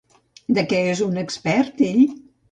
De 0.57 0.61
què 0.71 0.79
és 0.93 1.03
un 1.07 1.19
expert 1.23 1.85
ell? 1.89 2.01